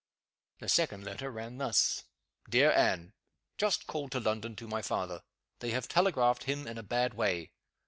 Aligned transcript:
The 0.57 0.67
second 0.67 1.03
letter 1.03 1.29
ran 1.29 1.59
thus: 1.59 2.05
"DEAR 2.49 2.71
ANNE, 2.71 3.13
Just 3.59 3.85
called 3.85 4.11
to 4.13 4.19
London 4.19 4.55
to 4.55 4.67
my 4.67 4.81
father. 4.81 5.21
They 5.59 5.69
have 5.69 5.87
telegraphed 5.87 6.45
him 6.45 6.65
in 6.65 6.79
a 6.79 6.81
bad 6.81 7.13
way. 7.13 7.51